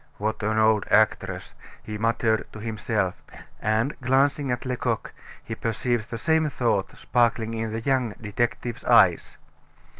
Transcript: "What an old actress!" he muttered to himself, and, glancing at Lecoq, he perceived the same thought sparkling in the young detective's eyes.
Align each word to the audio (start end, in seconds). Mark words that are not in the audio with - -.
"What 0.17 0.41
an 0.41 0.57
old 0.57 0.87
actress!" 0.89 1.53
he 1.83 1.99
muttered 1.99 2.47
to 2.53 2.59
himself, 2.59 3.21
and, 3.61 3.93
glancing 4.01 4.49
at 4.49 4.65
Lecoq, 4.65 5.13
he 5.43 5.53
perceived 5.53 6.09
the 6.09 6.17
same 6.17 6.49
thought 6.49 6.97
sparkling 6.97 7.53
in 7.53 7.71
the 7.71 7.81
young 7.81 8.15
detective's 8.19 8.83
eyes. 8.85 9.37